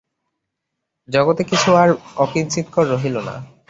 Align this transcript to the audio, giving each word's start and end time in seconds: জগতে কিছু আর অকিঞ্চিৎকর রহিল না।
জগতে 1.09 1.41
কিছু 1.43 1.69
আর 1.81 1.89
অকিঞ্চিৎকর 2.17 2.85
রহিল 2.93 3.15
না। 3.27 3.35